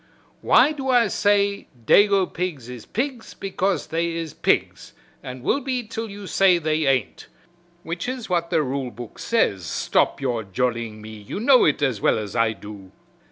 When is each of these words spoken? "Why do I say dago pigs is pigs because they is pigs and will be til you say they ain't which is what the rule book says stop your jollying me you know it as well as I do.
"Why 0.41 0.71
do 0.71 0.89
I 0.89 1.05
say 1.09 1.67
dago 1.85 2.25
pigs 2.25 2.69
is 2.69 2.87
pigs 2.87 3.35
because 3.35 3.85
they 3.85 4.13
is 4.15 4.33
pigs 4.33 4.93
and 5.21 5.43
will 5.43 5.59
be 5.59 5.83
til 5.83 6.09
you 6.09 6.25
say 6.25 6.57
they 6.57 6.87
ain't 6.87 7.27
which 7.83 8.09
is 8.09 8.27
what 8.27 8.49
the 8.49 8.63
rule 8.63 8.89
book 8.89 9.19
says 9.19 9.63
stop 9.63 10.19
your 10.19 10.41
jollying 10.43 11.03
me 11.03 11.11
you 11.11 11.39
know 11.39 11.65
it 11.65 11.83
as 11.83 12.01
well 12.01 12.17
as 12.17 12.35
I 12.35 12.53
do. 12.53 12.91